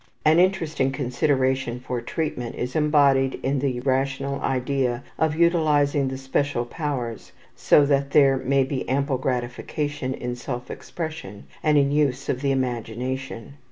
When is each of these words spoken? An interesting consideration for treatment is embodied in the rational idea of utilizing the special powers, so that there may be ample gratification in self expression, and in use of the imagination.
An 0.25 0.39
interesting 0.39 0.91
consideration 0.91 1.79
for 1.79 2.01
treatment 2.01 2.55
is 2.55 2.75
embodied 2.75 3.39
in 3.43 3.59
the 3.59 3.81
rational 3.81 4.39
idea 4.41 5.03
of 5.19 5.35
utilizing 5.35 6.07
the 6.07 6.17
special 6.17 6.65
powers, 6.65 7.31
so 7.55 7.85
that 7.85 8.09
there 8.09 8.37
may 8.37 8.63
be 8.63 8.89
ample 8.89 9.19
gratification 9.19 10.15
in 10.15 10.35
self 10.35 10.71
expression, 10.71 11.43
and 11.61 11.77
in 11.77 11.91
use 11.91 12.29
of 12.29 12.41
the 12.41 12.51
imagination. 12.51 13.53